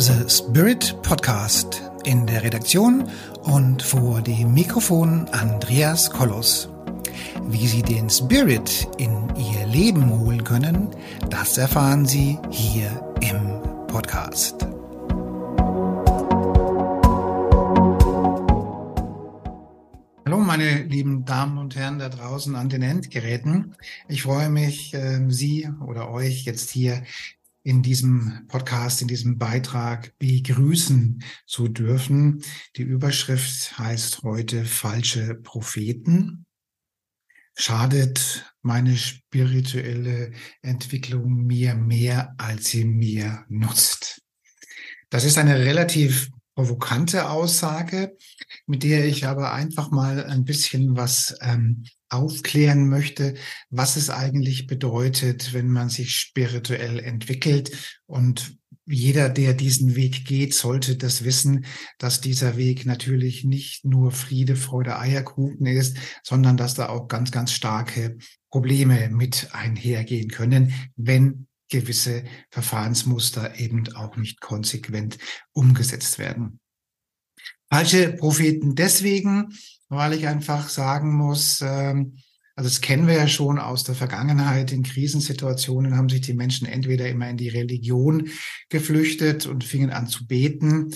[0.00, 1.82] The Spirit Podcast.
[2.04, 3.06] In der Redaktion
[3.42, 6.70] und vor dem Mikrofon Andreas Kollos.
[7.48, 10.88] Wie Sie den Spirit in Ihr Leben holen können,
[11.28, 12.88] das erfahren Sie hier
[13.20, 14.62] im Podcast.
[20.24, 23.76] Hallo meine lieben Damen und Herren da draußen an den Endgeräten.
[24.08, 27.02] Ich freue mich, ähm, Sie oder euch jetzt hier
[27.62, 32.42] in diesem Podcast, in diesem Beitrag begrüßen zu dürfen.
[32.76, 36.46] Die Überschrift heißt heute falsche Propheten.
[37.56, 44.22] Schadet meine spirituelle Entwicklung mir mehr, als sie mir nutzt?
[45.10, 48.14] Das ist eine relativ provokante Aussage,
[48.66, 53.34] mit der ich aber einfach mal ein bisschen was ähm, aufklären möchte,
[53.70, 57.98] was es eigentlich bedeutet, wenn man sich spirituell entwickelt.
[58.04, 61.64] Und jeder, der diesen Weg geht, sollte das wissen,
[61.96, 67.30] dass dieser Weg natürlich nicht nur Friede, Freude, Eierkuchen ist, sondern dass da auch ganz,
[67.30, 68.18] ganz starke
[68.50, 75.18] Probleme mit einhergehen können, wenn gewisse Verfahrensmuster eben auch nicht konsequent
[75.52, 76.60] umgesetzt werden.
[77.72, 79.54] Falsche Propheten deswegen,
[79.88, 82.16] weil ich einfach sagen muss, ähm,
[82.56, 84.72] also das kennen wir ja schon aus der Vergangenheit.
[84.72, 88.28] In Krisensituationen haben sich die Menschen entweder immer in die Religion
[88.68, 90.94] geflüchtet und fingen an zu beten.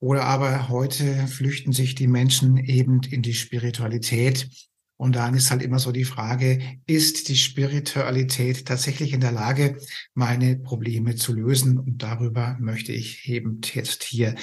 [0.00, 4.48] Oder aber heute flüchten sich die Menschen eben in die Spiritualität.
[4.96, 9.78] Und dann ist halt immer so die Frage, ist die Spiritualität tatsächlich in der Lage,
[10.14, 11.78] meine Probleme zu lösen?
[11.78, 14.34] Und darüber möchte ich eben jetzt hier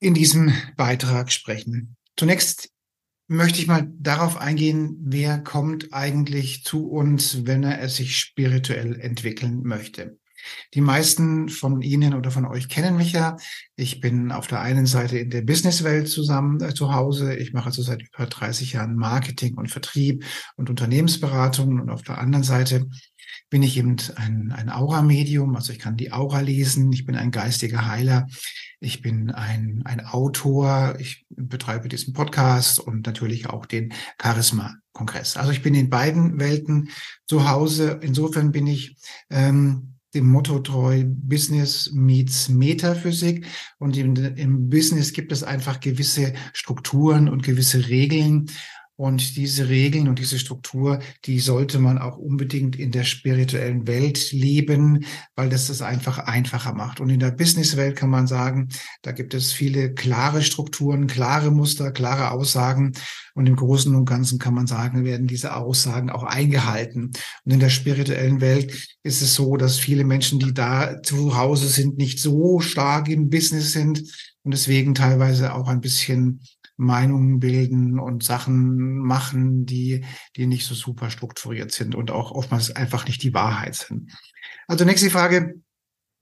[0.00, 1.96] in diesem Beitrag sprechen.
[2.16, 2.70] Zunächst
[3.28, 8.98] möchte ich mal darauf eingehen, wer kommt eigentlich zu uns, wenn er es sich spirituell
[9.00, 10.18] entwickeln möchte.
[10.74, 13.36] Die meisten von Ihnen oder von euch kennen mich ja.
[13.76, 17.36] Ich bin auf der einen Seite in der Businesswelt zusammen äh, zu Hause.
[17.36, 20.24] Ich mache also seit über 30 Jahren Marketing und Vertrieb
[20.56, 21.80] und Unternehmensberatung.
[21.80, 22.86] Und auf der anderen Seite
[23.50, 25.56] bin ich eben ein, ein Aura-Medium.
[25.56, 26.92] Also ich kann die Aura lesen.
[26.92, 28.26] Ich bin ein geistiger Heiler.
[28.80, 30.96] Ich bin ein, ein Autor.
[30.98, 35.36] Ich betreibe diesen Podcast und natürlich auch den Charisma-Kongress.
[35.36, 36.90] Also ich bin in beiden Welten
[37.26, 37.98] zu Hause.
[38.02, 38.96] Insofern bin ich
[39.30, 43.46] ähm, dem Motto treu, Business meets Metaphysik.
[43.78, 48.46] Und im, im Business gibt es einfach gewisse Strukturen und gewisse Regeln.
[48.98, 54.32] Und diese Regeln und diese Struktur, die sollte man auch unbedingt in der spirituellen Welt
[54.32, 55.04] leben,
[55.36, 56.98] weil das das einfach einfacher macht.
[56.98, 58.70] Und in der Businesswelt kann man sagen,
[59.02, 62.92] da gibt es viele klare Strukturen, klare Muster, klare Aussagen.
[63.34, 67.12] Und im Großen und Ganzen kann man sagen, werden diese Aussagen auch eingehalten.
[67.44, 71.68] Und in der spirituellen Welt ist es so, dass viele Menschen, die da zu Hause
[71.68, 74.02] sind, nicht so stark im Business sind
[74.42, 76.40] und deswegen teilweise auch ein bisschen
[76.78, 80.04] Meinungen bilden und Sachen machen, die,
[80.36, 84.12] die nicht so super strukturiert sind und auch oftmals einfach nicht die Wahrheit sind.
[84.66, 85.60] Also nächste Frage.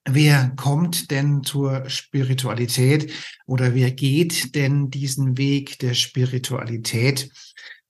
[0.09, 3.13] Wer kommt denn zur Spiritualität
[3.45, 7.29] oder wer geht denn diesen Weg der Spiritualität?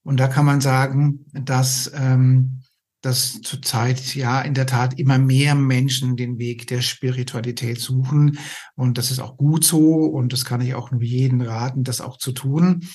[0.02, 2.62] Und da kann man sagen, dass ähm,
[3.06, 8.38] dass zurzeit ja in der Tat immer mehr Menschen den Weg der Spiritualität suchen.
[8.74, 10.06] Und das ist auch gut so.
[10.06, 12.88] Und das kann ich auch nur jeden raten, das auch zu tun.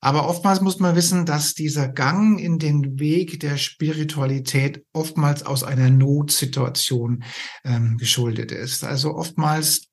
[0.00, 5.64] Aber oftmals muss man wissen, dass dieser Gang in den Weg der Spiritualität oftmals aus
[5.64, 7.24] einer Notsituation
[7.64, 8.84] ähm, geschuldet ist.
[8.84, 9.88] Also oftmals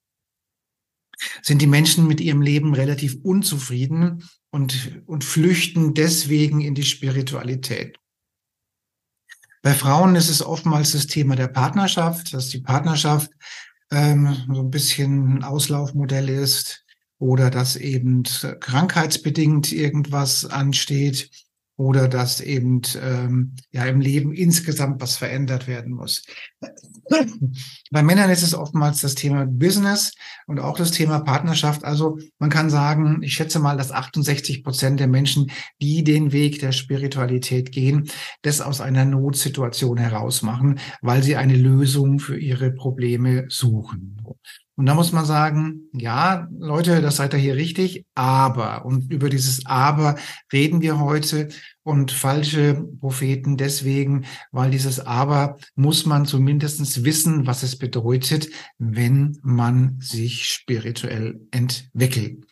[1.41, 7.97] sind die Menschen mit ihrem Leben relativ unzufrieden und, und flüchten deswegen in die Spiritualität.
[9.63, 13.31] Bei Frauen ist es oftmals das Thema der Partnerschaft, dass die Partnerschaft
[13.91, 16.83] ähm, so ein bisschen ein Auslaufmodell ist
[17.17, 18.23] oder dass eben
[18.59, 21.29] krankheitsbedingt irgendwas ansteht
[21.75, 26.23] oder dass eben ähm, ja im Leben insgesamt was verändert werden muss.
[27.91, 30.13] Bei Männern ist es oftmals das Thema Business
[30.45, 31.83] und auch das Thema Partnerschaft.
[31.83, 36.59] Also man kann sagen, ich schätze mal, dass 68 Prozent der Menschen, die den Weg
[36.59, 38.09] der Spiritualität gehen,
[38.43, 44.21] das aus einer Notsituation heraus machen, weil sie eine Lösung für ihre Probleme suchen.
[44.75, 49.29] Und da muss man sagen, ja, Leute, das seid ihr hier richtig, aber, und über
[49.29, 50.15] dieses Aber
[50.51, 51.49] reden wir heute
[51.83, 58.49] und falsche Propheten deswegen, weil dieses Aber muss man zumindestens wissen, was es bedeutet,
[58.79, 62.43] wenn man sich spirituell entwickelt.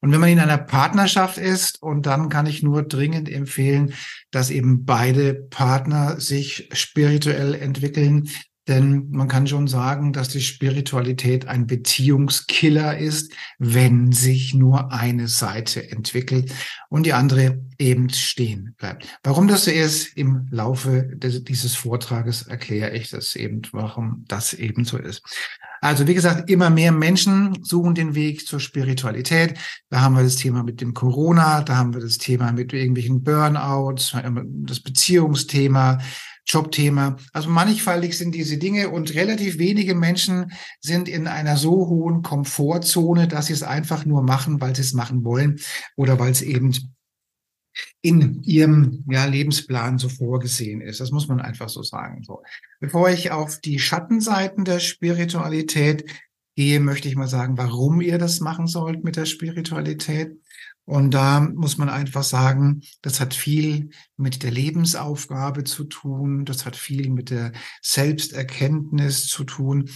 [0.00, 3.92] Und wenn man in einer Partnerschaft ist, und dann kann ich nur dringend empfehlen,
[4.30, 8.30] dass eben beide Partner sich spirituell entwickeln,
[8.68, 15.28] Denn man kann schon sagen, dass die Spiritualität ein Beziehungskiller ist, wenn sich nur eine
[15.28, 16.52] Seite entwickelt
[16.88, 19.06] und die andere eben stehen bleibt.
[19.22, 24.84] Warum das so ist, im Laufe dieses Vortrages erkläre ich das eben, warum das eben
[24.84, 25.22] so ist.
[25.80, 29.58] Also wie gesagt, immer mehr Menschen suchen den Weg zur Spiritualität.
[29.88, 33.22] Da haben wir das Thema mit dem Corona, da haben wir das Thema mit irgendwelchen
[33.24, 34.14] Burnouts,
[34.66, 35.98] das Beziehungsthema,
[36.50, 37.16] Jobthema.
[37.32, 43.28] Also mannigfaltig sind diese Dinge und relativ wenige Menschen sind in einer so hohen Komfortzone,
[43.28, 45.60] dass sie es einfach nur machen, weil sie es machen wollen
[45.96, 46.72] oder weil es eben
[48.02, 51.00] in ihrem ja, Lebensplan so vorgesehen ist.
[51.00, 52.22] Das muss man einfach so sagen.
[52.24, 52.42] So.
[52.80, 56.10] Bevor ich auf die Schattenseiten der Spiritualität
[56.56, 60.39] gehe, möchte ich mal sagen, warum ihr das machen sollt mit der Spiritualität.
[60.90, 66.66] Und da muss man einfach sagen, das hat viel mit der Lebensaufgabe zu tun, das
[66.66, 69.88] hat viel mit der Selbsterkenntnis zu tun.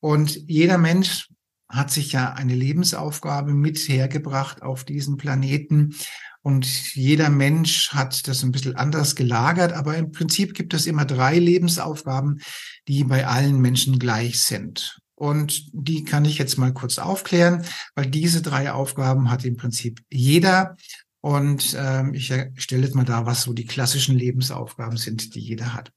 [0.00, 1.30] Und jeder Mensch
[1.66, 5.94] hat sich ja eine Lebensaufgabe mit hergebracht auf diesen Planeten.
[6.42, 11.06] Und jeder Mensch hat das ein bisschen anders gelagert, aber im Prinzip gibt es immer
[11.06, 12.42] drei Lebensaufgaben,
[12.86, 15.00] die bei allen Menschen gleich sind.
[15.14, 17.64] Und die kann ich jetzt mal kurz aufklären,
[17.94, 20.76] weil diese drei Aufgaben hat im Prinzip jeder.
[21.20, 25.72] Und ähm, ich stelle jetzt mal da, was so die klassischen Lebensaufgaben sind, die jeder
[25.72, 25.92] hat.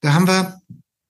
[0.00, 0.60] Da haben wir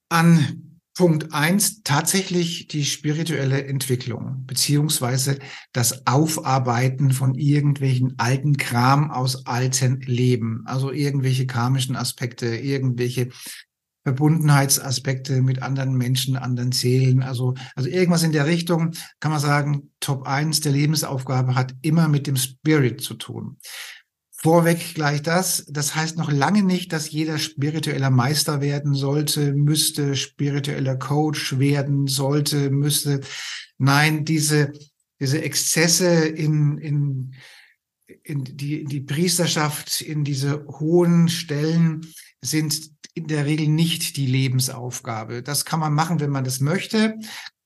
[0.09, 0.71] an
[1.01, 5.39] Punkt eins tatsächlich die spirituelle Entwicklung beziehungsweise
[5.73, 13.31] das Aufarbeiten von irgendwelchen alten Kram aus alten Leben, also irgendwelche karmischen Aspekte, irgendwelche
[14.03, 19.91] Verbundenheitsaspekte mit anderen Menschen, anderen Seelen, also, also irgendwas in der Richtung, kann man sagen,
[20.01, 23.59] Top eins der Lebensaufgabe hat immer mit dem Spirit zu tun.
[24.43, 25.67] Vorweg gleich das.
[25.69, 32.07] Das heißt noch lange nicht, dass jeder spiritueller Meister werden sollte, müsste, spiritueller Coach werden
[32.07, 33.21] sollte, müsste.
[33.77, 34.73] Nein, diese,
[35.21, 37.35] diese Exzesse in, in,
[38.23, 42.07] in die, in die Priesterschaft, in diese hohen Stellen
[42.43, 45.43] sind in der Regel nicht die Lebensaufgabe.
[45.43, 47.19] Das kann man machen, wenn man das möchte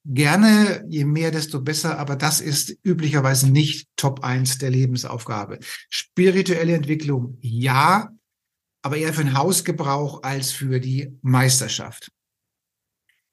[0.04, 5.58] gerne, je mehr, desto besser, aber das ist üblicherweise nicht Top 1 der Lebensaufgabe.
[5.88, 8.10] Spirituelle Entwicklung, ja,
[8.82, 12.10] aber eher für den Hausgebrauch als für die Meisterschaft.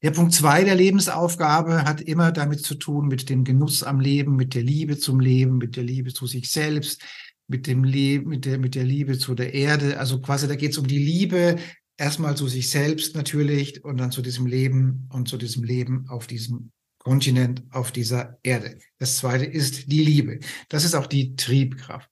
[0.01, 4.35] Der Punkt zwei der Lebensaufgabe hat immer damit zu tun, mit dem Genuss am Leben,
[4.35, 7.03] mit der Liebe zum Leben, mit der Liebe zu sich selbst,
[7.51, 9.99] mit dem Leben, mit der, mit der Liebe zu der Erde.
[9.99, 11.57] Also quasi, da geht es um die Liebe
[11.97, 16.25] erstmal zu sich selbst natürlich und dann zu diesem Leben und zu diesem Leben auf
[16.25, 18.77] diesem Kontinent, auf dieser Erde.
[18.97, 20.39] Das zweite ist die Liebe.
[20.69, 22.09] Das ist auch die Triebkraft.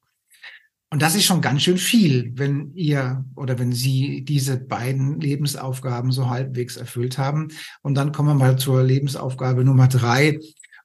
[0.92, 6.12] Und das ist schon ganz schön viel, wenn ihr oder wenn Sie diese beiden Lebensaufgaben
[6.12, 7.50] so halbwegs erfüllt haben.
[7.84, 10.40] Und dann kommen wir mal zur Lebensaufgabe Nummer drei.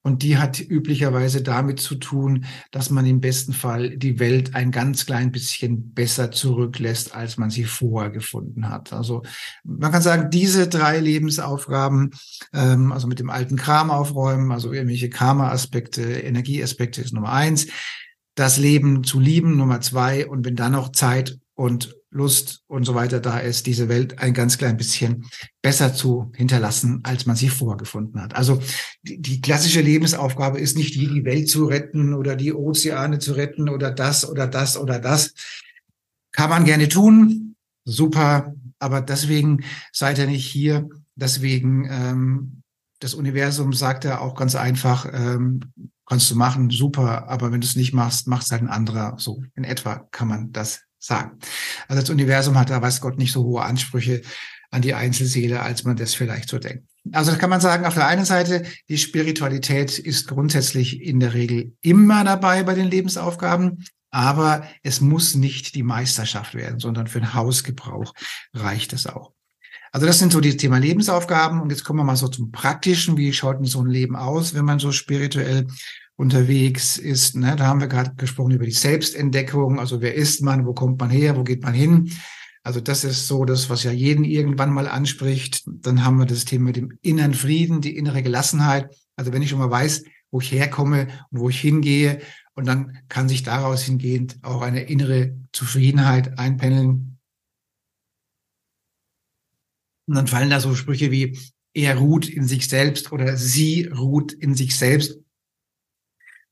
[0.07, 4.71] Und die hat üblicherweise damit zu tun, dass man im besten Fall die Welt ein
[4.71, 8.93] ganz klein bisschen besser zurücklässt, als man sie vorher gefunden hat.
[8.93, 9.23] Also
[9.65, 12.11] man kann sagen, diese drei Lebensaufgaben,
[12.53, 17.69] ähm, also mit dem alten Kram aufräumen, also irgendwelche Karma-Aspekte, Energieaspekte ist Nummer eins.
[18.35, 20.27] Das Leben zu lieben, Nummer zwei.
[20.27, 24.35] Und wenn dann noch Zeit und Lust und so weiter da ist, diese Welt ein
[24.35, 25.27] ganz klein bisschen
[25.63, 28.37] besser zu hinterlassen, als man sie vorgefunden hat.
[28.37, 28.63] Also
[29.03, 33.69] die, die, klassische Lebensaufgabe ist nicht die Welt zu retten oder die Ozeane zu retten
[33.69, 35.35] oder das oder das oder das.
[36.31, 40.89] Kann man gerne tun, super, aber deswegen seid ihr nicht hier.
[41.17, 42.63] Deswegen ähm,
[43.01, 45.61] das Universum sagt ja auch ganz einfach, ähm,
[46.07, 49.17] kannst du machen, super, aber wenn du es nicht machst, macht es halt ein anderer.
[49.19, 51.39] So in etwa kann man das sagen.
[51.89, 54.23] Also das Universum hat da, weiß Gott, nicht so hohe Ansprüche
[54.71, 56.85] an die Einzelseele, als man das vielleicht so denkt.
[57.13, 61.35] Also da kann man sagen, auf der einen Seite, die Spiritualität ist grundsätzlich in der
[61.35, 67.21] Regel immer dabei bei den Lebensaufgaben, aber es muss nicht die Meisterschaft werden, sondern für
[67.21, 68.15] den Hausgebrauch
[68.55, 69.33] reicht es auch.
[69.95, 71.61] Also das sind so die Thema Lebensaufgaben.
[71.61, 73.17] Und jetzt kommen wir mal so zum Praktischen.
[73.17, 75.69] Wie schaut denn so ein Leben aus, wenn man so spirituell
[76.17, 77.37] unterwegs ist.
[77.37, 77.57] Ne?
[77.57, 79.79] Da haben wir gerade gesprochen über die Selbstentdeckung.
[79.79, 82.13] Also wer ist man, wo kommt man her, wo geht man hin?
[82.63, 85.65] Also das ist so das, was ja jeden irgendwann mal anspricht.
[85.67, 88.95] Dann haben wir das Thema mit dem inneren Frieden, die innere Gelassenheit.
[89.17, 92.21] Also wenn ich schon mal weiß, wo ich herkomme und wo ich hingehe,
[92.55, 97.19] und dann kann sich daraus hingehend auch eine innere Zufriedenheit einpendeln.
[100.07, 101.39] Und dann fallen da so Sprüche wie,
[101.73, 105.19] er ruht in sich selbst oder sie ruht in sich selbst.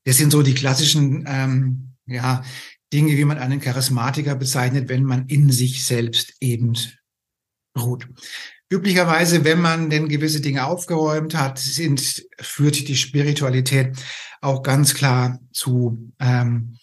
[0.05, 2.43] Das sind so die klassischen ähm, ja,
[2.91, 6.77] Dinge, wie man einen Charismatiker bezeichnet, wenn man in sich selbst eben
[7.77, 8.07] ruht.
[8.69, 13.97] Üblicherweise, wenn man denn gewisse Dinge aufgeräumt hat, sind, führt die Spiritualität
[14.41, 16.77] auch ganz klar zu, ähm,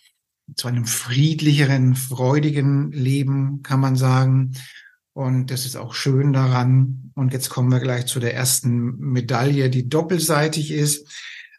[0.54, 4.52] zu einem friedlicheren, freudigen Leben, kann man sagen.
[5.12, 7.12] Und das ist auch schön daran.
[7.14, 11.08] Und jetzt kommen wir gleich zu der ersten Medaille, die doppelseitig ist.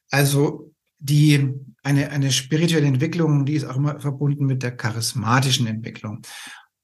[0.09, 1.53] Also die,
[1.83, 6.21] eine, eine spirituelle Entwicklung, die ist auch immer verbunden mit der charismatischen Entwicklung.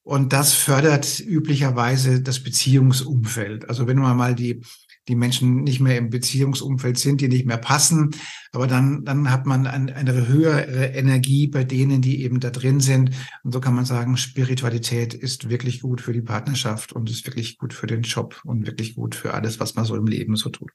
[0.01, 3.69] Und das fördert üblicherweise das Beziehungsumfeld.
[3.69, 4.61] Also wenn man mal die,
[5.07, 8.11] die Menschen nicht mehr im Beziehungsumfeld sind, die nicht mehr passen,
[8.51, 12.79] aber dann, dann hat man ein, eine höhere Energie bei denen, die eben da drin
[12.79, 13.11] sind.
[13.43, 17.57] Und so kann man sagen, Spiritualität ist wirklich gut für die Partnerschaft und ist wirklich
[17.57, 20.49] gut für den Job und wirklich gut für alles, was man so im Leben so
[20.49, 20.71] tut.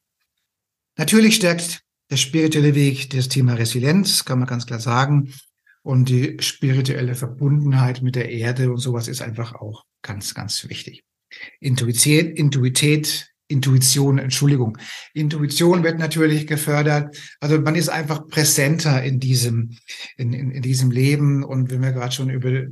[0.97, 5.33] Natürlich stärkt der spirituelle Weg das Thema Resilienz, kann man ganz klar sagen.
[5.83, 11.05] Und die spirituelle Verbundenheit mit der Erde und sowas ist einfach auch ganz, ganz wichtig.
[11.59, 14.77] Intuität, Intuität, Intuition, Entschuldigung.
[15.15, 17.17] Intuition wird natürlich gefördert.
[17.41, 19.79] Also man ist einfach präsenter in diesem,
[20.19, 21.43] in, in, in diesem Leben.
[21.43, 22.67] Und wenn wir gerade schon über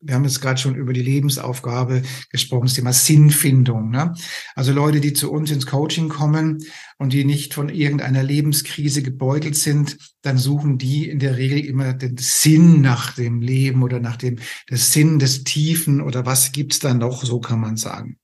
[0.00, 3.90] wir haben jetzt gerade schon über die Lebensaufgabe gesprochen, das Thema Sinnfindung.
[3.90, 4.12] Ne?
[4.54, 6.58] Also Leute, die zu uns ins Coaching kommen
[6.98, 11.94] und die nicht von irgendeiner Lebenskrise gebeutelt sind, dann suchen die in der Regel immer
[11.94, 14.38] den Sinn nach dem Leben oder nach dem
[14.70, 18.18] Sinn des Tiefen oder was gibt's da noch, so kann man sagen.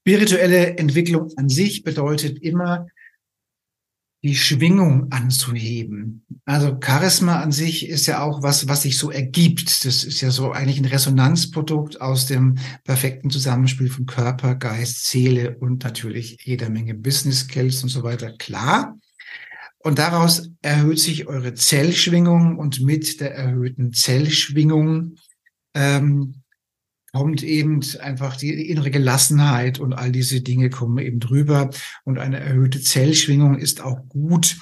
[0.00, 2.86] Spirituelle Entwicklung an sich bedeutet immer,
[4.22, 6.26] die Schwingung anzuheben.
[6.44, 9.84] Also Charisma an sich ist ja auch was, was sich so ergibt.
[9.84, 15.56] Das ist ja so eigentlich ein Resonanzprodukt aus dem perfekten Zusammenspiel von Körper, Geist, Seele
[15.58, 18.32] und natürlich jeder Menge Business Skills und so weiter.
[18.36, 18.98] Klar.
[19.78, 25.14] Und daraus erhöht sich eure Zellschwingung und mit der erhöhten Zellschwingung
[25.72, 26.39] ähm,
[27.12, 31.70] kommt eben einfach die innere Gelassenheit und all diese Dinge kommen eben drüber.
[32.04, 34.56] Und eine erhöhte Zellschwingung ist auch gut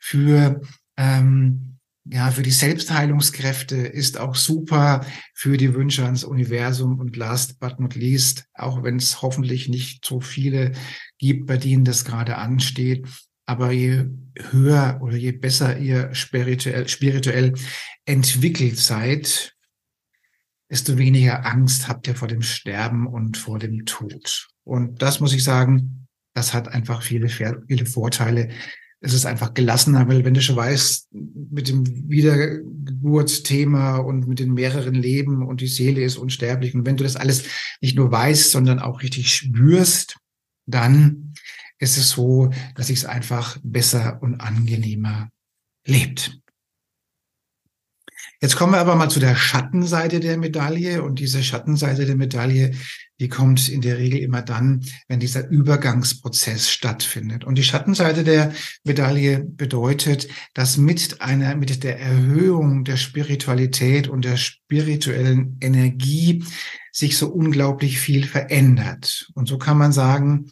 [0.00, 0.60] für,
[0.96, 5.04] ähm, ja, für die Selbstheilungskräfte, ist auch super
[5.34, 10.04] für die Wünsche ans Universum und last but not least, auch wenn es hoffentlich nicht
[10.04, 10.72] so viele
[11.18, 13.06] gibt, bei denen das gerade ansteht.
[13.46, 14.06] Aber je
[14.50, 17.54] höher oder je besser ihr spirituell, spirituell
[18.06, 19.54] entwickelt seid,
[20.70, 24.48] desto weniger Angst habt ihr vor dem Sterben und vor dem Tod.
[24.64, 28.50] Und das muss ich sagen, das hat einfach viele, viele Vorteile.
[29.00, 34.52] Es ist einfach gelassener, weil wenn du schon weißt, mit dem Wiedergeburtsthema und mit den
[34.52, 37.44] mehreren Leben und die Seele ist unsterblich und wenn du das alles
[37.80, 40.18] nicht nur weißt, sondern auch richtig spürst,
[40.66, 41.32] dann
[41.78, 45.30] ist es so, dass es einfach besser und angenehmer
[45.86, 46.39] lebt.
[48.42, 51.02] Jetzt kommen wir aber mal zu der Schattenseite der Medaille.
[51.02, 52.72] Und diese Schattenseite der Medaille,
[53.18, 57.44] die kommt in der Regel immer dann, wenn dieser Übergangsprozess stattfindet.
[57.44, 64.24] Und die Schattenseite der Medaille bedeutet, dass mit einer, mit der Erhöhung der Spiritualität und
[64.24, 66.42] der spirituellen Energie
[66.92, 69.30] sich so unglaublich viel verändert.
[69.34, 70.50] Und so kann man sagen,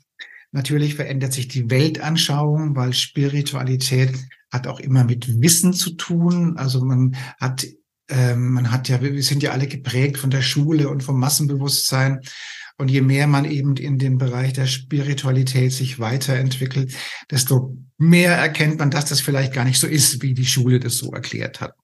[0.50, 4.14] Natürlich verändert sich die Weltanschauung, weil Spiritualität
[4.50, 6.56] hat auch immer mit Wissen zu tun.
[6.56, 7.66] Also man hat
[8.08, 12.20] ähm, man hat ja, wir sind ja alle geprägt von der Schule und vom Massenbewusstsein.
[12.76, 16.94] Und je mehr man eben in dem Bereich der Spiritualität sich weiterentwickelt,
[17.28, 20.96] desto mehr erkennt man, dass das vielleicht gar nicht so ist, wie die Schule das
[20.96, 21.74] so erklärt hat.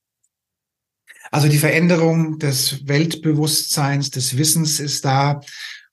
[1.33, 5.40] Also die Veränderung des Weltbewusstseins, des Wissens ist da.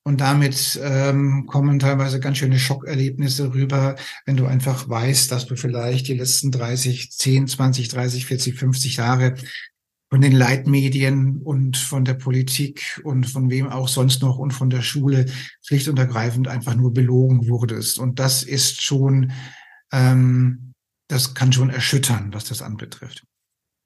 [0.04, 3.96] Und damit ähm, kommen teilweise ganz schöne Schockerlebnisse rüber,
[4.26, 8.96] wenn du einfach weißt, dass du vielleicht die letzten 30, 10, 20, 30, 40, 50
[8.98, 9.36] Jahre
[10.12, 14.70] von den Leitmedien und von der Politik und von wem auch sonst noch und von
[14.70, 15.25] der Schule
[15.62, 17.98] schlicht und ergreifend einfach nur belogen wurdest.
[17.98, 19.32] Und das ist schon,
[19.94, 20.74] ähm,
[21.08, 23.24] das kann schon erschüttern, was das anbetrifft.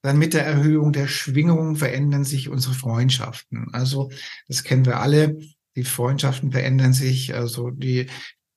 [0.01, 3.67] Dann mit der Erhöhung der Schwingung verändern sich unsere Freundschaften.
[3.71, 4.09] Also
[4.47, 5.37] das kennen wir alle.
[5.75, 7.35] Die Freundschaften verändern sich.
[7.35, 8.07] Also die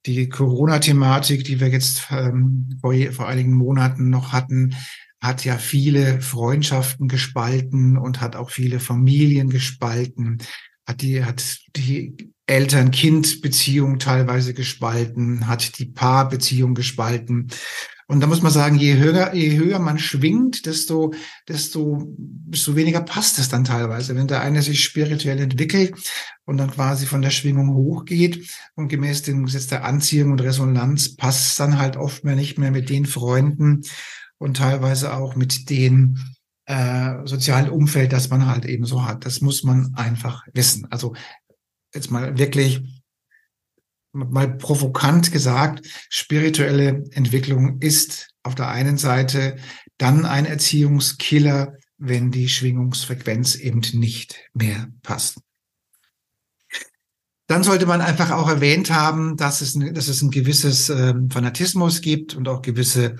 [0.06, 4.74] die Corona-Thematik, die wir jetzt ähm, vor, vor einigen Monaten noch hatten,
[5.20, 10.38] hat ja viele Freundschaften gespalten und hat auch viele Familien gespalten,
[10.86, 17.48] hat die, hat die Eltern-Kind-Beziehung teilweise gespalten, hat die Paarbeziehung gespalten.
[18.10, 21.12] Und da muss man sagen, je höher, je höher man schwingt, desto,
[21.46, 24.16] desto, desto weniger passt es dann teilweise.
[24.16, 25.94] Wenn der eine sich spirituell entwickelt
[26.46, 31.16] und dann quasi von der Schwingung hochgeht und gemäß dem Gesetz der Anziehung und Resonanz
[31.16, 33.82] passt dann halt oft mehr nicht mehr mit den Freunden,
[34.38, 36.18] und teilweise auch mit den
[36.66, 39.24] äh, sozialen Umfeld, das man halt eben so hat.
[39.26, 40.86] Das muss man einfach wissen.
[40.90, 41.14] Also
[41.94, 42.82] jetzt mal wirklich
[44.12, 49.56] mal provokant gesagt, spirituelle Entwicklung ist auf der einen Seite
[49.98, 55.40] dann ein Erziehungskiller, wenn die Schwingungsfrequenz eben nicht mehr passt.
[57.48, 62.02] Dann sollte man einfach auch erwähnt haben, dass es, dass es ein gewisses äh, Fanatismus
[62.02, 63.16] gibt und auch gewisse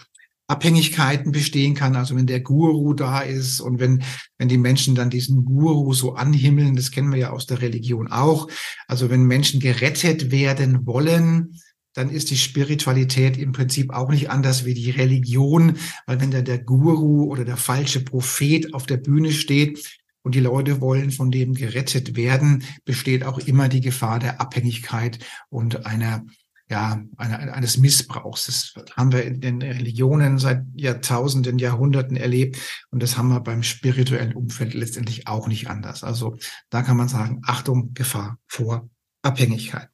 [0.48, 1.94] Abhängigkeiten bestehen kann.
[1.94, 4.02] Also wenn der Guru da ist und wenn,
[4.38, 8.08] wenn die Menschen dann diesen Guru so anhimmeln, das kennen wir ja aus der Religion
[8.10, 8.48] auch.
[8.88, 11.60] Also wenn Menschen gerettet werden wollen,
[11.92, 15.76] dann ist die Spiritualität im Prinzip auch nicht anders wie die Religion,
[16.06, 20.40] weil wenn da der Guru oder der falsche Prophet auf der Bühne steht und die
[20.40, 25.18] Leute wollen von dem gerettet werden, besteht auch immer die Gefahr der Abhängigkeit
[25.50, 26.24] und einer
[26.70, 28.46] ja, eine, eines Missbrauchs.
[28.46, 32.58] Das haben wir in den Religionen seit Jahrtausenden, Jahrhunderten erlebt.
[32.90, 36.04] Und das haben wir beim spirituellen Umfeld letztendlich auch nicht anders.
[36.04, 36.36] Also
[36.68, 38.88] da kann man sagen, Achtung, Gefahr vor
[39.22, 39.88] Abhängigkeit.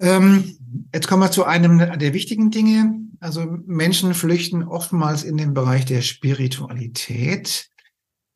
[0.00, 0.58] Ähm,
[0.92, 3.00] jetzt kommen wir zu einem der wichtigen Dinge.
[3.20, 7.70] Also Menschen flüchten oftmals in den Bereich der Spiritualität,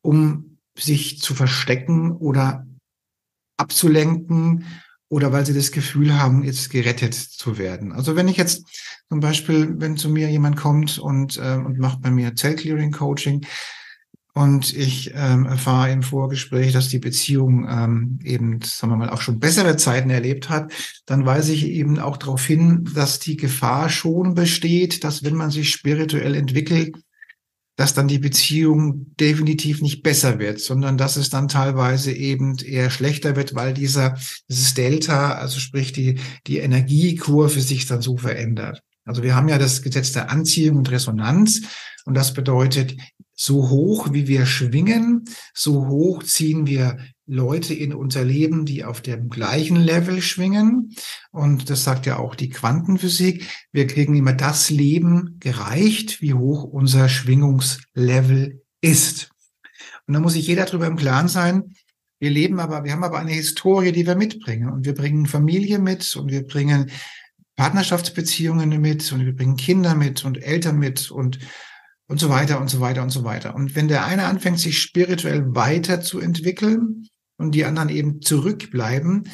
[0.00, 2.66] um sich zu verstecken oder
[3.58, 4.64] abzulenken
[5.08, 7.92] oder weil sie das Gefühl haben, jetzt gerettet zu werden.
[7.92, 8.64] Also wenn ich jetzt
[9.08, 13.46] zum Beispiel, wenn zu mir jemand kommt und, äh, und macht bei mir Zell-Clearing-Coaching
[14.34, 19.22] und ich ähm, erfahre im Vorgespräch, dass die Beziehung ähm, eben, sagen wir mal, auch
[19.22, 20.72] schon bessere Zeiten erlebt hat,
[21.06, 25.50] dann weise ich eben auch darauf hin, dass die Gefahr schon besteht, dass wenn man
[25.50, 26.96] sich spirituell entwickelt,
[27.78, 32.90] dass dann die Beziehung definitiv nicht besser wird, sondern dass es dann teilweise eben eher
[32.90, 34.18] schlechter wird, weil dieser,
[34.48, 36.18] dieses Delta, also sprich die,
[36.48, 38.82] die Energiekurve sich dann so verändert.
[39.04, 41.60] Also wir haben ja das Gesetz der Anziehung und Resonanz
[42.04, 42.96] und das bedeutet,
[43.36, 49.02] so hoch wie wir schwingen, so hoch ziehen wir Leute in unser Leben, die auf
[49.02, 50.94] dem gleichen Level schwingen.
[51.30, 53.46] Und das sagt ja auch die Quantenphysik.
[53.70, 59.30] Wir kriegen immer das Leben gereicht, wie hoch unser Schwingungslevel ist.
[60.06, 61.74] Und da muss sich jeder darüber im Klaren sein.
[62.18, 64.70] Wir leben aber, wir haben aber eine Historie, die wir mitbringen.
[64.70, 66.90] Und wir bringen Familie mit und wir bringen
[67.56, 71.38] Partnerschaftsbeziehungen mit und wir bringen Kinder mit und Eltern mit und
[72.08, 73.54] und so weiter und so weiter und so weiter.
[73.54, 79.24] Und wenn der eine anfängt, sich spirituell weiterzuentwickeln und die anderen eben zurückbleiben,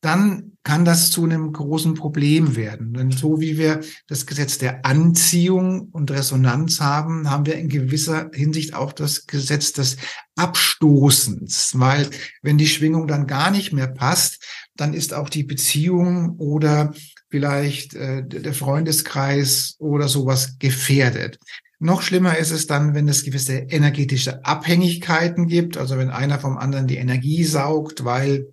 [0.00, 2.94] dann kann das zu einem großen Problem werden.
[2.94, 8.30] Denn so wie wir das Gesetz der Anziehung und Resonanz haben, haben wir in gewisser
[8.32, 9.98] Hinsicht auch das Gesetz des
[10.36, 12.08] Abstoßens, weil
[12.40, 14.42] wenn die Schwingung dann gar nicht mehr passt,
[14.74, 16.94] dann ist auch die Beziehung oder
[17.28, 21.38] vielleicht äh, der Freundeskreis oder sowas gefährdet.
[21.82, 26.58] Noch schlimmer ist es dann, wenn es gewisse energetische Abhängigkeiten gibt, also wenn einer vom
[26.58, 28.52] anderen die Energie saugt, weil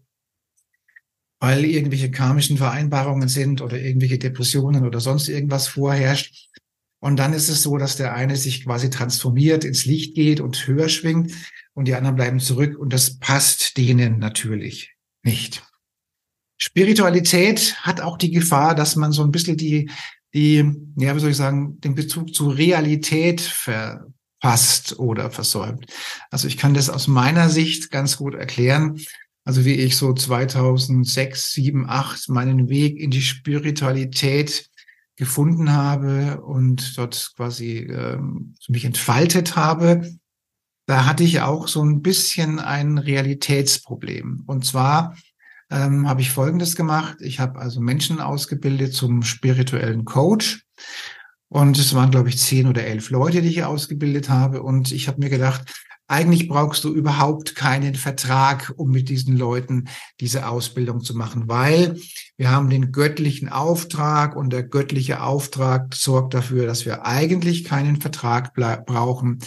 [1.39, 6.49] weil irgendwelche karmischen Vereinbarungen sind oder irgendwelche Depressionen oder sonst irgendwas vorherrscht.
[6.99, 10.65] Und dann ist es so, dass der eine sich quasi transformiert, ins Licht geht und
[10.65, 11.31] höher schwingt
[11.73, 15.63] und die anderen bleiben zurück und das passt denen natürlich nicht.
[16.57, 19.91] Spiritualität hat auch die Gefahr, dass man so ein bisschen die
[20.37, 25.87] die, ja, wie soll ich sagen, den Bezug zur Realität verpasst oder versäumt.
[26.29, 28.99] Also ich kann das aus meiner Sicht ganz gut erklären.
[29.43, 34.69] Also wie ich so 2006, 7, 8 meinen Weg in die Spiritualität
[35.15, 40.07] gefunden habe und dort quasi ähm, mich entfaltet habe,
[40.85, 44.43] da hatte ich auch so ein bisschen ein Realitätsproblem.
[44.45, 45.17] Und zwar
[45.69, 47.17] ähm, habe ich Folgendes gemacht.
[47.19, 50.63] Ich habe also Menschen ausgebildet zum spirituellen Coach.
[51.49, 54.63] Und es waren, glaube ich, zehn oder elf Leute, die ich ausgebildet habe.
[54.63, 55.63] Und ich habe mir gedacht,
[56.07, 59.89] eigentlich brauchst du überhaupt keinen Vertrag, um mit diesen Leuten
[60.21, 61.99] diese Ausbildung zu machen, weil
[62.37, 67.99] wir haben den göttlichen Auftrag und der göttliche Auftrag sorgt dafür, dass wir eigentlich keinen
[67.99, 69.39] Vertrag brauchen,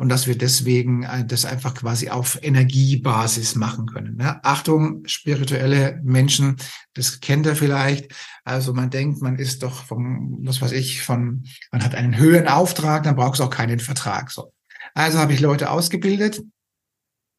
[0.00, 4.16] und dass wir deswegen äh, das einfach quasi auf Energiebasis machen können.
[4.16, 4.42] Ne?
[4.42, 6.56] Achtung, spirituelle Menschen,
[6.94, 8.10] das kennt ihr vielleicht.
[8.42, 12.48] Also man denkt, man ist doch vom, was weiß ich, von, man hat einen höheren
[12.48, 14.30] Auftrag, dann braucht es auch keinen Vertrag.
[14.30, 14.54] So.
[14.94, 16.40] Also habe ich Leute ausgebildet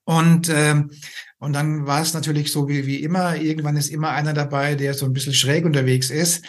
[0.05, 0.91] und ähm,
[1.39, 4.93] und dann war es natürlich so wie, wie immer, irgendwann ist immer einer dabei, der
[4.93, 6.45] so ein bisschen schräg unterwegs ist.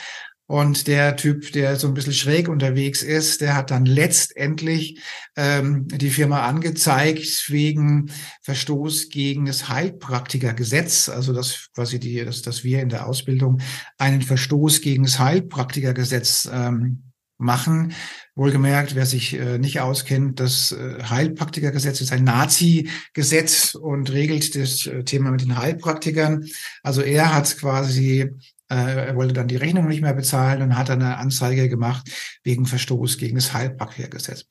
[0.47, 5.01] Und der Typ, der so ein bisschen schräg unterwegs ist, der hat dann letztendlich
[5.37, 8.11] ähm, die Firma angezeigt wegen
[8.43, 13.61] Verstoß gegen das Heilpraktikergesetz, also das quasi die, dass, dass wir in der Ausbildung
[13.99, 17.93] einen Verstoß gegen das Heilpraktikergesetz ähm, machen.
[18.35, 24.87] Wohlgemerkt, wer sich äh, nicht auskennt, das äh, Heilpraktikergesetz ist ein Nazi-Gesetz und regelt das
[24.87, 26.47] äh, Thema mit den Heilpraktikern.
[26.83, 28.31] Also er hat quasi,
[28.75, 32.09] er wollte dann die Rechnung nicht mehr bezahlen und hat dann eine Anzeige gemacht
[32.43, 34.45] wegen Verstoß gegen das Heilpraktikergesetz.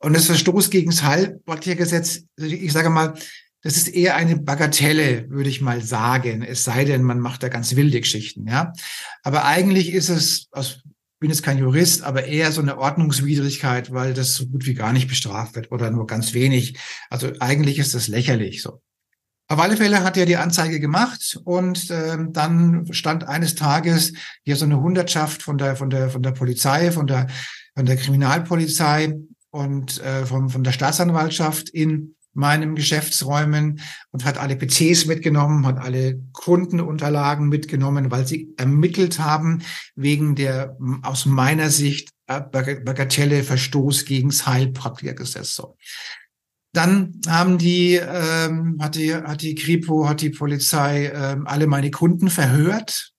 [0.00, 3.14] Und das Verstoß gegen das Heilpraktikergesetz, ich sage mal,
[3.62, 6.42] das ist eher eine Bagatelle, würde ich mal sagen.
[6.42, 8.72] Es sei denn, man macht da ganz wilde Geschichten, ja.
[9.24, 10.82] Aber eigentlich ist es aus
[11.20, 14.92] bin jetzt kein Jurist, aber eher so eine Ordnungswidrigkeit, weil das so gut wie gar
[14.92, 16.78] nicht bestraft wird oder nur ganz wenig.
[17.10, 18.80] Also eigentlich ist das lächerlich so.
[19.50, 24.12] Auf alle Fälle hat er die Anzeige gemacht und ähm, dann stand eines Tages
[24.44, 27.28] hier so eine Hundertschaft von der von der von der Polizei, von der
[27.74, 29.14] von der Kriminalpolizei
[29.50, 33.80] und äh, von von der Staatsanwaltschaft in meinem Geschäftsräumen
[34.10, 39.62] und hat alle PCs mitgenommen, hat alle Kundenunterlagen mitgenommen, weil sie ermittelt haben
[39.96, 45.54] wegen der aus meiner Sicht äh, Bagatelle Verstoß gegen das Heilpraktikergesetz.
[45.54, 45.76] So.
[46.72, 51.90] Dann haben die, ähm, hat die, hat die Kripo, hat die Polizei ähm, alle meine
[51.90, 53.12] Kunden verhört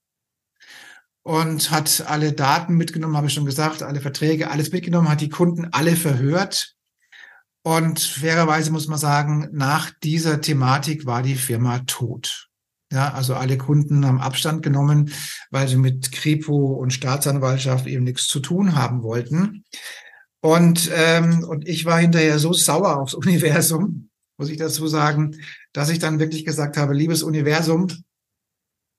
[1.23, 5.29] und hat alle Daten mitgenommen, habe ich schon gesagt, alle Verträge, alles mitgenommen, hat die
[5.29, 6.75] Kunden alle verhört
[7.63, 12.49] und fairerweise muss man sagen, nach dieser Thematik war die Firma tot.
[12.91, 15.11] Ja, also alle Kunden haben Abstand genommen,
[15.51, 19.63] weil sie mit Kripo und Staatsanwaltschaft eben nichts zu tun haben wollten.
[20.41, 25.37] Und, ähm, und ich war hinterher so sauer aufs Universum, muss ich dazu sagen,
[25.73, 27.87] dass ich dann wirklich gesagt habe, liebes Universum,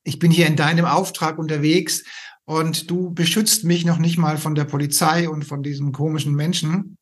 [0.05, 2.05] ich bin hier in deinem Auftrag unterwegs
[2.45, 6.97] und du beschützt mich noch nicht mal von der Polizei und von diesem komischen Menschen.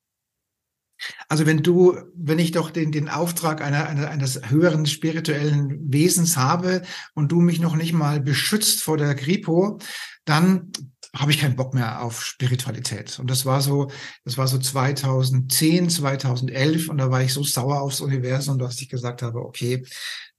[1.28, 6.36] Also wenn du, wenn ich doch den, den Auftrag einer, einer, eines höheren spirituellen Wesens
[6.36, 6.82] habe
[7.14, 9.78] und du mich noch nicht mal beschützt vor der Kripo,
[10.24, 10.72] dann
[11.14, 13.18] habe ich keinen Bock mehr auf Spiritualität.
[13.18, 13.90] Und das war so,
[14.24, 18.88] das war so 2010, 2011 und da war ich so sauer aufs Universum, dass ich
[18.88, 19.84] gesagt habe, okay,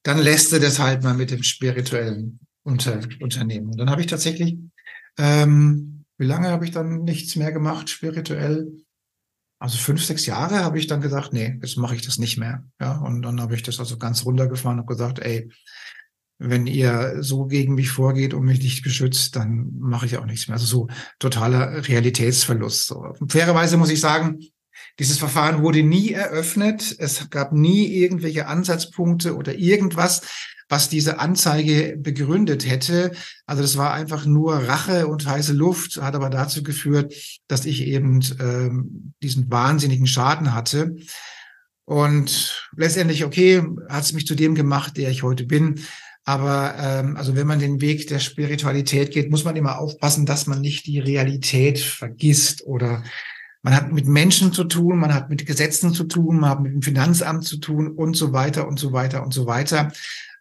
[0.04, 3.72] dann lässt du das halt mal mit dem spirituellen Unter Unternehmen.
[3.72, 4.58] Und dann habe ich tatsächlich,
[5.18, 8.72] ähm, wie lange habe ich dann nichts mehr gemacht spirituell?
[9.60, 12.64] also fünf, sechs Jahre habe ich dann gesagt, nee, jetzt mache ich das nicht mehr.
[12.80, 15.52] Ja, und dann habe ich das also ganz runtergefahren und gesagt, ey,
[16.40, 20.48] wenn ihr so gegen mich vorgeht und mich nicht beschützt, dann mache ich auch nichts
[20.48, 20.56] mehr.
[20.56, 20.88] Also so
[21.20, 22.88] totaler Realitätsverlust.
[22.88, 23.14] So.
[23.28, 24.40] Fairerweise muss ich sagen,
[25.00, 26.96] dieses Verfahren wurde nie eröffnet.
[26.98, 30.22] Es gab nie irgendwelche Ansatzpunkte oder irgendwas,
[30.70, 33.12] was diese Anzeige begründet hätte.
[33.46, 37.14] Also das war einfach nur Rache und heiße Luft, hat aber dazu geführt,
[37.48, 40.96] dass ich eben ähm, diesen wahnsinnigen Schaden hatte.
[41.86, 45.80] Und letztendlich, okay, hat es mich zu dem gemacht, der ich heute bin.
[46.30, 50.46] Aber ähm, also wenn man den Weg der Spiritualität geht, muss man immer aufpassen, dass
[50.46, 53.04] man nicht die Realität vergisst oder
[53.64, 56.72] man hat mit Menschen zu tun, man hat mit Gesetzen zu tun, man hat mit
[56.72, 59.92] dem Finanzamt zu tun und so weiter und so weiter und so weiter.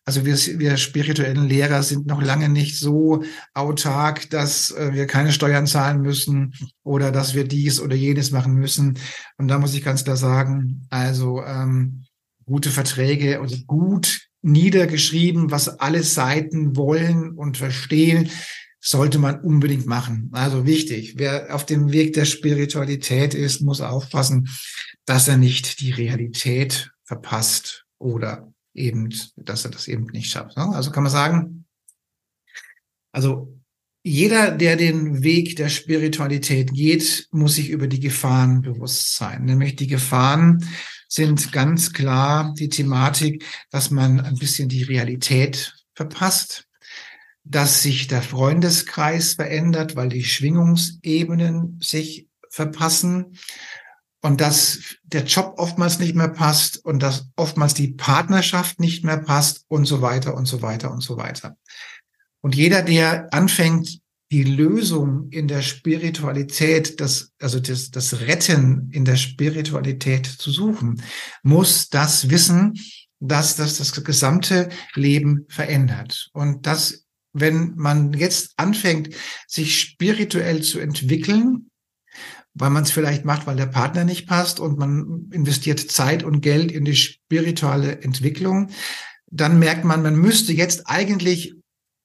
[0.04, 3.24] Also wir, wir spirituellen Lehrer sind noch lange nicht so
[3.54, 6.52] autark, dass äh, wir keine Steuern zahlen müssen
[6.84, 8.98] oder dass wir dies oder jenes machen müssen.
[9.38, 12.04] Und da muss ich ganz klar sagen, also ähm,
[12.44, 18.30] gute Verträge und gut niedergeschrieben, was alle Seiten wollen und verstehen,
[18.80, 20.30] sollte man unbedingt machen.
[20.32, 24.48] Also wichtig, wer auf dem Weg der Spiritualität ist, muss aufpassen,
[25.04, 30.56] dass er nicht die Realität verpasst oder eben, dass er das eben nicht schafft.
[30.56, 30.68] Ne?
[30.74, 31.64] Also kann man sagen,
[33.12, 33.58] also
[34.04, 39.44] jeder, der den Weg der Spiritualität geht, muss sich über die Gefahren bewusst sein.
[39.44, 40.64] Nämlich die Gefahren
[41.08, 46.68] sind ganz klar die Thematik, dass man ein bisschen die Realität verpasst,
[47.44, 53.38] dass sich der Freundeskreis verändert, weil die Schwingungsebenen sich verpassen,
[54.20, 59.18] und dass der Job oftmals nicht mehr passt und dass oftmals die Partnerschaft nicht mehr
[59.18, 61.56] passt und so weiter und so weiter und so weiter.
[62.40, 69.04] Und jeder, der anfängt, die Lösung in der Spiritualität, das, also das, das Retten in
[69.04, 71.02] der Spiritualität zu suchen,
[71.42, 72.74] muss das wissen,
[73.20, 76.28] dass das das gesamte Leben verändert.
[76.32, 79.14] Und dass, wenn man jetzt anfängt,
[79.46, 81.70] sich spirituell zu entwickeln,
[82.54, 86.40] weil man es vielleicht macht, weil der Partner nicht passt und man investiert Zeit und
[86.40, 88.70] Geld in die spirituelle Entwicklung,
[89.30, 91.57] dann merkt man, man müsste jetzt eigentlich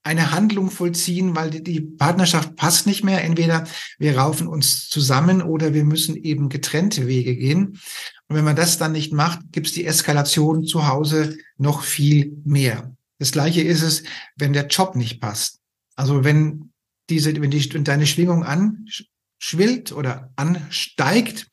[0.03, 3.23] eine Handlung vollziehen, weil die, Partnerschaft passt nicht mehr.
[3.23, 3.65] Entweder
[3.97, 7.79] wir raufen uns zusammen oder wir müssen eben getrennte Wege gehen.
[8.27, 12.37] Und wenn man das dann nicht macht, gibt es die Eskalation zu Hause noch viel
[12.43, 12.95] mehr.
[13.19, 14.03] Das gleiche ist es,
[14.35, 15.59] wenn der Job nicht passt.
[15.95, 16.71] Also wenn
[17.09, 18.85] diese, wenn, die, wenn deine Schwingung an,
[19.43, 21.47] anschwillt oder ansteigt,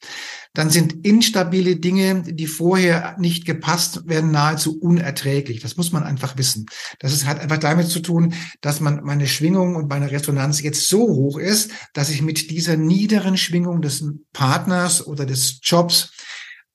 [0.52, 5.60] dann sind instabile Dinge, die vorher nicht gepasst werden, nahezu unerträglich.
[5.60, 6.66] Das muss man einfach wissen.
[6.98, 10.88] Das ist, hat einfach damit zu tun, dass man meine Schwingung und meine Resonanz jetzt
[10.88, 16.12] so hoch ist, dass ich mit dieser niederen Schwingung des Partners oder des Jobs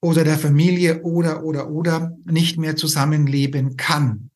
[0.01, 4.29] oder der Familie oder, oder, oder nicht mehr zusammenleben kann.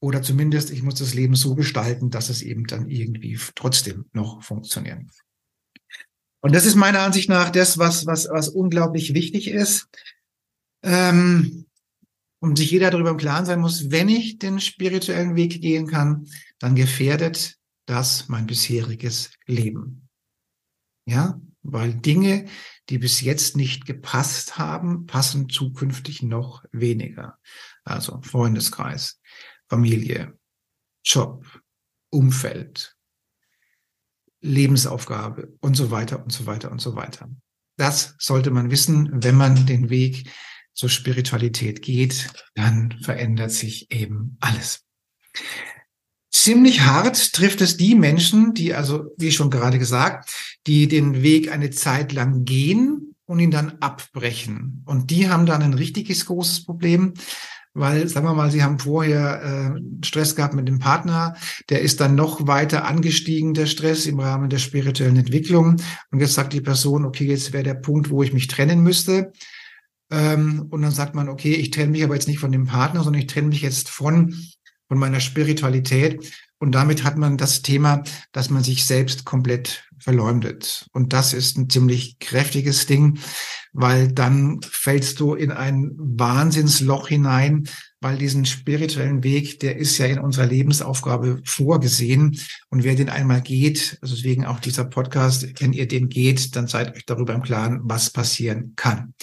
[0.00, 4.42] Oder zumindest, ich muss das Leben so gestalten, dass es eben dann irgendwie trotzdem noch
[4.42, 5.00] funktioniert.
[6.44, 9.88] Und das ist meiner Ansicht nach das, was, was, was unglaublich wichtig ist.
[10.82, 11.64] Ähm,
[12.38, 16.28] und sich jeder darüber im Klaren sein muss, wenn ich den spirituellen Weg gehen kann,
[16.58, 20.10] dann gefährdet das mein bisheriges Leben.
[21.06, 22.44] Ja, weil Dinge,
[22.90, 27.38] die bis jetzt nicht gepasst haben, passen zukünftig noch weniger.
[27.84, 29.18] Also Freundeskreis,
[29.70, 30.38] Familie,
[31.06, 31.62] Job,
[32.10, 32.93] Umfeld,
[34.44, 37.28] Lebensaufgabe und so weiter und so weiter und so weiter.
[37.76, 40.30] Das sollte man wissen, wenn man den Weg
[40.74, 44.84] zur Spiritualität geht, dann verändert sich eben alles.
[46.30, 51.50] Ziemlich hart trifft es die Menschen, die also, wie schon gerade gesagt, die den Weg
[51.50, 54.82] eine Zeit lang gehen und ihn dann abbrechen.
[54.84, 57.14] Und die haben dann ein richtiges großes Problem,
[57.74, 61.34] weil, sagen wir mal, sie haben vorher äh, Stress gehabt mit dem Partner,
[61.68, 65.76] der ist dann noch weiter angestiegen, der Stress im Rahmen der spirituellen Entwicklung.
[66.12, 69.32] Und jetzt sagt die Person, okay, jetzt wäre der Punkt, wo ich mich trennen müsste.
[70.10, 73.02] Ähm, und dann sagt man, okay, ich trenne mich aber jetzt nicht von dem Partner,
[73.02, 74.34] sondern ich trenne mich jetzt von,
[74.86, 76.32] von meiner Spiritualität.
[76.58, 80.88] Und damit hat man das Thema, dass man sich selbst komplett verleumdet.
[80.92, 83.18] Und das ist ein ziemlich kräftiges Ding,
[83.72, 87.68] weil dann fällst du in ein Wahnsinnsloch hinein,
[88.04, 92.38] weil diesen spirituellen Weg, der ist ja in unserer Lebensaufgabe vorgesehen.
[92.68, 96.66] Und wer den einmal geht, also deswegen auch dieser Podcast, wenn ihr den geht, dann
[96.66, 99.14] seid euch darüber im Klaren, was passieren kann.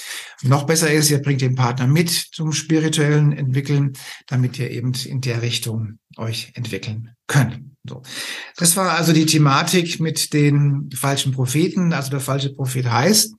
[0.42, 3.94] Noch besser ist, ihr bringt den Partner mit zum spirituellen Entwickeln,
[4.26, 7.62] damit ihr eben in der Richtung euch entwickeln könnt.
[7.88, 8.02] So.
[8.58, 11.94] Das war also die Thematik mit den falschen Propheten.
[11.94, 13.36] Also der falsche Prophet heißt,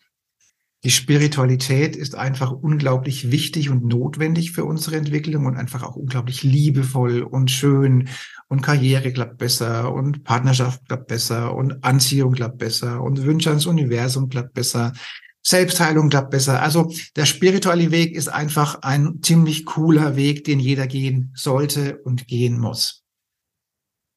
[0.84, 6.42] die Spiritualität ist einfach unglaublich wichtig und notwendig für unsere Entwicklung und einfach auch unglaublich
[6.42, 8.08] liebevoll und schön
[8.48, 13.66] und Karriere klappt besser und Partnerschaft klappt besser und Anziehung klappt besser und Wünsche ans
[13.66, 14.92] Universum klappt besser.
[15.40, 16.60] Selbstheilung klappt besser.
[16.60, 22.26] Also der spirituelle Weg ist einfach ein ziemlich cooler Weg, den jeder gehen sollte und
[22.26, 23.04] gehen muss.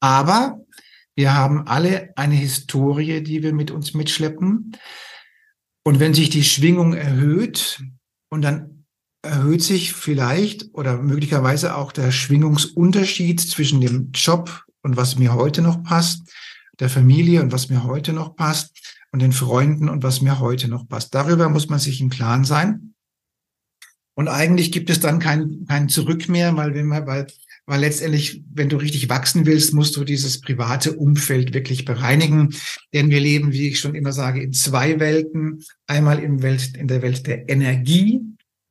[0.00, 0.60] Aber
[1.14, 4.72] wir haben alle eine Historie, die wir mit uns mitschleppen.
[5.86, 7.80] Und wenn sich die Schwingung erhöht
[8.28, 8.86] und dann
[9.22, 15.62] erhöht sich vielleicht oder möglicherweise auch der Schwingungsunterschied zwischen dem Job und was mir heute
[15.62, 16.28] noch passt,
[16.80, 20.66] der Familie und was mir heute noch passt und den Freunden und was mir heute
[20.66, 21.14] noch passt.
[21.14, 22.94] Darüber muss man sich im Klaren sein.
[24.16, 27.28] Und eigentlich gibt es dann kein, kein Zurück mehr, weil wenn man, weil
[27.66, 32.54] weil letztendlich, wenn du richtig wachsen willst, musst du dieses private Umfeld wirklich bereinigen.
[32.94, 35.64] Denn wir leben, wie ich schon immer sage, in zwei Welten.
[35.86, 38.20] Einmal in, Welt, in der Welt der Energie,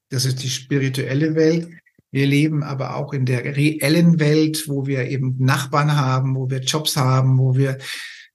[0.10, 1.68] das ist die spirituelle Welt.
[2.12, 6.60] Wir leben aber auch in der reellen Welt, wo wir eben Nachbarn haben, wo wir
[6.60, 7.78] Jobs haben, wo wir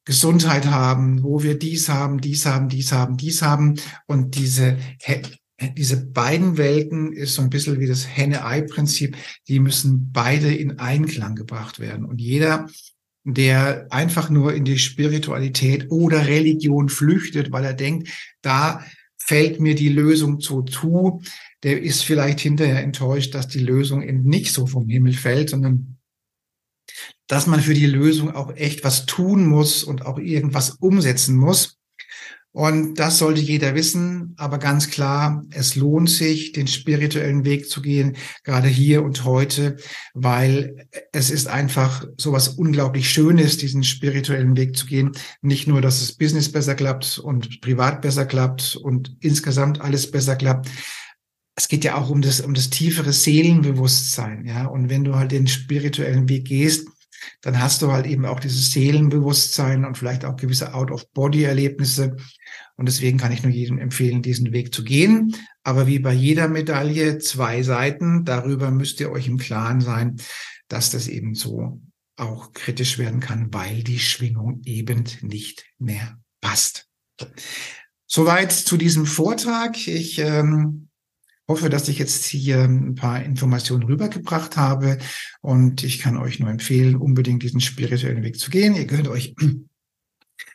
[0.05, 3.77] Gesundheit haben, wo wir dies haben, dies haben, dies haben, dies haben.
[4.07, 4.77] Und diese
[5.77, 9.17] diese beiden Welten ist so ein bisschen wie das Henne-Ei-Prinzip.
[9.49, 12.07] Die müssen beide in Einklang gebracht werden.
[12.07, 12.69] Und jeder,
[13.25, 18.09] der einfach nur in die Spiritualität oder Religion flüchtet, weil er denkt,
[18.41, 18.85] da
[19.19, 21.23] fällt mir die Lösung zu zu,
[21.63, 25.99] der ist vielleicht hinterher enttäuscht, dass die Lösung eben nicht so vom Himmel fällt, sondern
[27.27, 31.80] dass man für die Lösung auch echt was tun muss und auch irgendwas umsetzen muss.
[32.53, 37.81] Und das sollte jeder wissen, aber ganz klar, es lohnt sich, den spirituellen Weg zu
[37.81, 39.77] gehen, gerade hier und heute,
[40.15, 45.13] weil es ist einfach so was unglaublich Schönes, diesen spirituellen Weg zu gehen.
[45.43, 50.35] Nicht nur, dass es Business besser klappt und privat besser klappt und insgesamt alles besser
[50.35, 50.69] klappt.
[51.55, 54.67] Es geht ja auch um das, um das tiefere Seelenbewusstsein, ja.
[54.67, 56.89] Und wenn du halt den spirituellen Weg gehst,
[57.41, 62.17] dann hast du halt eben auch dieses Seelenbewusstsein und vielleicht auch gewisse Out-of-Body-Erlebnisse.
[62.77, 65.35] Und deswegen kann ich nur jedem empfehlen, diesen Weg zu gehen.
[65.63, 68.25] Aber wie bei jeder Medaille zwei Seiten.
[68.25, 70.17] Darüber müsst ihr euch im Klaren sein,
[70.69, 71.81] dass das eben so
[72.17, 76.89] auch kritisch werden kann, weil die Schwingung eben nicht mehr passt.
[78.07, 79.87] Soweit zu diesem Vortrag.
[79.87, 80.90] Ich ähm,
[81.51, 84.99] hoffe, dass ich jetzt hier ein paar Informationen rübergebracht habe
[85.41, 88.77] und ich kann euch nur empfehlen, unbedingt diesen spirituellen Weg zu gehen.
[88.77, 89.35] Ihr könnt euch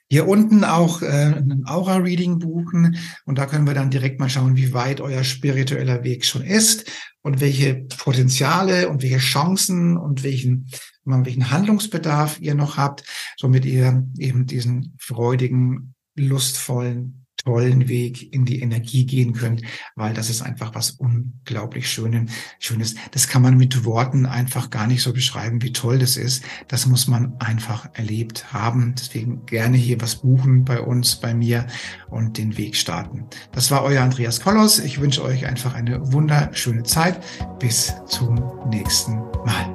[0.08, 4.56] Hier unten auch äh, ein Aura-Reading buchen und da können wir dann direkt mal schauen,
[4.56, 6.90] wie weit euer spiritueller Weg schon ist
[7.24, 10.70] und welche Potenziale und welche Chancen und welchen,
[11.06, 13.04] welchen Handlungsbedarf ihr noch habt,
[13.36, 19.62] somit ihr eben diesen freudigen, lustvollen tollen Weg in die Energie gehen könnt,
[19.96, 22.32] weil das ist einfach was unglaublich Schönes.
[22.60, 22.96] Schönes.
[23.12, 26.44] Das kann man mit Worten einfach gar nicht so beschreiben, wie toll das ist.
[26.68, 28.96] Das muss man einfach erlebt haben.
[28.98, 31.68] Deswegen gerne hier was buchen bei uns, bei mir
[32.10, 33.26] und den Weg starten.
[33.52, 34.80] Das war euer Andreas Kollos.
[34.80, 37.24] Ich wünsche euch einfach eine wunderschöne Zeit.
[37.60, 39.14] Bis zum nächsten
[39.46, 39.75] Mal.